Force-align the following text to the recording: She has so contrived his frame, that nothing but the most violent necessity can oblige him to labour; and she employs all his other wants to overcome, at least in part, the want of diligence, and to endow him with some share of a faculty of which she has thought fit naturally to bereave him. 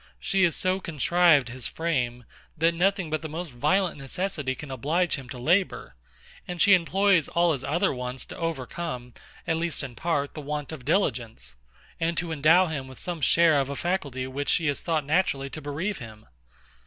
She 0.19 0.45
has 0.45 0.55
so 0.55 0.79
contrived 0.79 1.49
his 1.49 1.67
frame, 1.67 2.23
that 2.57 2.73
nothing 2.73 3.11
but 3.11 3.21
the 3.21 3.29
most 3.29 3.51
violent 3.51 3.99
necessity 3.99 4.55
can 4.55 4.71
oblige 4.71 5.13
him 5.13 5.29
to 5.29 5.37
labour; 5.37 5.93
and 6.47 6.59
she 6.59 6.73
employs 6.73 7.27
all 7.27 7.51
his 7.53 7.63
other 7.63 7.93
wants 7.93 8.25
to 8.25 8.37
overcome, 8.37 9.13
at 9.45 9.57
least 9.57 9.83
in 9.83 9.93
part, 9.93 10.33
the 10.33 10.41
want 10.41 10.71
of 10.71 10.85
diligence, 10.85 11.53
and 11.99 12.17
to 12.17 12.31
endow 12.31 12.65
him 12.65 12.87
with 12.87 12.97
some 12.97 13.21
share 13.21 13.59
of 13.59 13.69
a 13.69 13.75
faculty 13.75 14.23
of 14.23 14.33
which 14.33 14.49
she 14.49 14.65
has 14.65 14.81
thought 14.81 15.03
fit 15.03 15.07
naturally 15.07 15.51
to 15.51 15.61
bereave 15.61 15.99
him. 15.99 16.25